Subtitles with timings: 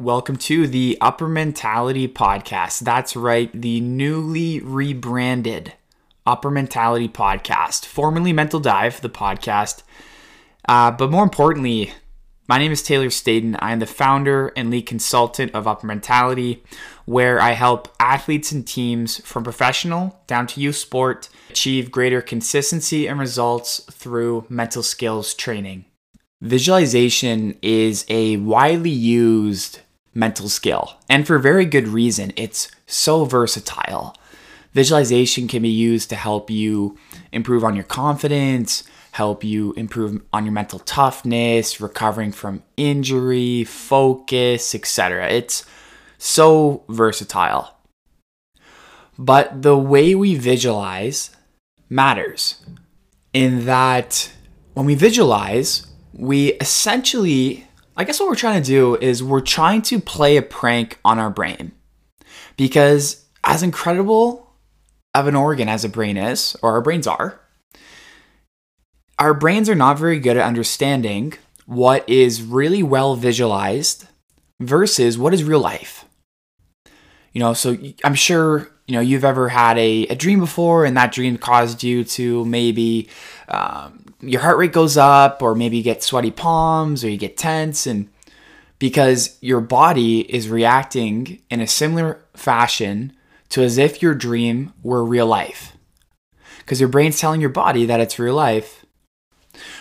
[0.00, 2.82] Welcome to the Upper Mentality Podcast.
[2.82, 5.72] That's right, the newly rebranded
[6.24, 9.82] Upper Mentality Podcast, formerly Mental Dive, the podcast.
[10.68, 11.92] Uh, but more importantly,
[12.46, 13.58] my name is Taylor Staden.
[13.58, 16.62] I am the founder and lead consultant of Upper Mentality,
[17.04, 23.08] where I help athletes and teams from professional down to youth sport achieve greater consistency
[23.08, 25.86] and results through mental skills training.
[26.40, 29.80] Visualization is a widely used
[30.18, 32.32] mental skill, and for very good reason.
[32.36, 34.16] It's so versatile.
[34.72, 36.98] Visualization can be used to help you
[37.30, 38.82] improve on your confidence,
[39.12, 45.28] help you improve on your mental toughness, recovering from injury, focus, etc.
[45.28, 45.64] It's
[46.18, 47.76] so versatile.
[49.16, 51.30] But the way we visualize
[51.88, 52.64] matters
[53.32, 54.32] in that
[54.74, 57.67] when we visualize, we essentially,
[57.98, 61.18] I guess what we're trying to do is we're trying to play a prank on
[61.18, 61.72] our brain.
[62.56, 64.52] Because as incredible
[65.14, 67.40] of an organ as a brain is, or our brains are,
[69.18, 71.34] our brains are not very good at understanding
[71.66, 74.06] what is really well visualized
[74.60, 76.04] versus what is real life.
[77.32, 80.96] You know, so I'm sure you know you've ever had a, a dream before, and
[80.96, 83.08] that dream caused you to maybe
[83.48, 87.36] um, your heart rate goes up, or maybe you get sweaty palms, or you get
[87.36, 88.08] tense, and
[88.78, 93.12] because your body is reacting in a similar fashion
[93.50, 95.76] to as if your dream were real life.
[96.58, 98.84] Because your brain's telling your body that it's real life.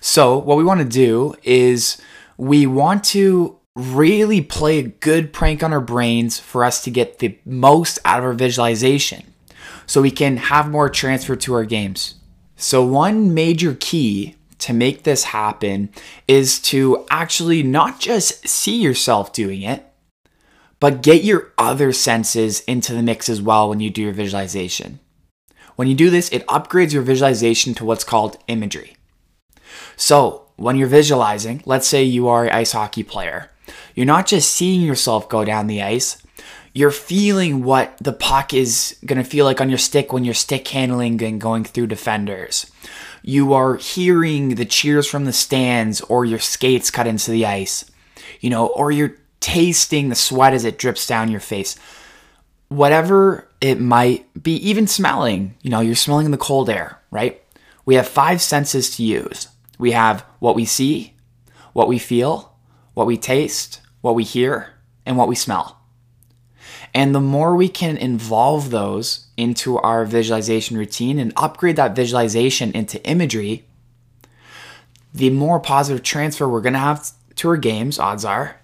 [0.00, 2.00] So, what we want to do is
[2.36, 7.18] we want to really play a good prank on our brains for us to get
[7.18, 9.32] the most out of our visualization
[9.86, 12.14] so we can have more transfer to our games.
[12.60, 15.88] So, one major key to make this happen
[16.28, 19.90] is to actually not just see yourself doing it,
[20.78, 25.00] but get your other senses into the mix as well when you do your visualization.
[25.76, 28.94] When you do this, it upgrades your visualization to what's called imagery.
[29.96, 33.50] So, when you're visualizing, let's say you are an ice hockey player,
[33.94, 36.22] you're not just seeing yourself go down the ice,
[36.72, 40.34] you're feeling what the puck is going to feel like on your stick when you're
[40.34, 42.70] stick handling and going through defenders.
[43.22, 47.90] You are hearing the cheers from the stands or your skates cut into the ice,
[48.40, 51.76] you know, or you're tasting the sweat as it drips down your face.
[52.68, 57.42] Whatever it might be, even smelling, you know, you're smelling the cold air, right?
[57.84, 59.48] We have five senses to use.
[59.78, 61.14] We have what we see,
[61.72, 62.54] what we feel,
[62.94, 65.79] what we taste, what we hear, and what we smell.
[66.94, 72.72] And the more we can involve those into our visualization routine and upgrade that visualization
[72.72, 73.64] into imagery,
[75.14, 78.60] the more positive transfer we're going to have to our games, odds are.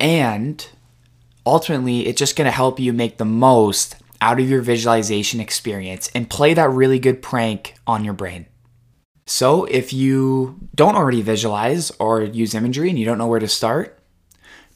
[0.00, 0.66] And
[1.46, 6.10] ultimately, it's just going to help you make the most out of your visualization experience
[6.14, 8.46] and play that really good prank on your brain.
[9.26, 13.48] So, if you don't already visualize or use imagery and you don't know where to
[13.48, 13.98] start,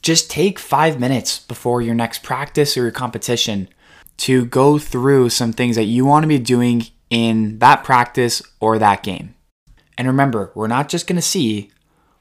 [0.03, 3.69] just take five minutes before your next practice or your competition
[4.19, 8.78] to go through some things that you want to be doing in that practice or
[8.78, 9.34] that game.
[9.97, 11.70] And remember, we're not just going to see,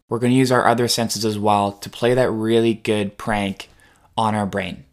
[0.09, 3.69] we're going to use our other senses as well to play that really good prank
[4.17, 4.85] on our brain.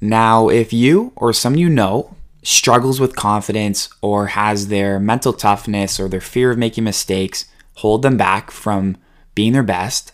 [0.00, 6.00] Now, if you or someone you know struggles with confidence or has their mental toughness
[6.00, 7.44] or their fear of making mistakes
[7.76, 8.96] hold them back from
[9.34, 10.12] being their best,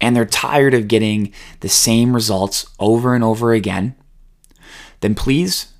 [0.00, 3.94] and they're tired of getting the same results over and over again,
[5.00, 5.72] then please,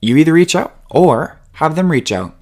[0.00, 2.36] you either reach out or have them reach out.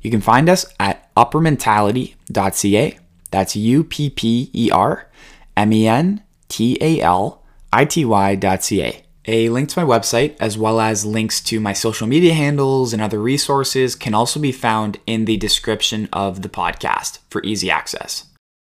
[0.00, 2.98] You can find us at uppermentality.ca.
[3.30, 5.10] That's U P P E R
[5.56, 9.04] M E N T A L I T Y.ca.
[9.26, 13.02] A link to my website, as well as links to my social media handles and
[13.02, 18.24] other resources, can also be found in the description of the podcast for easy access.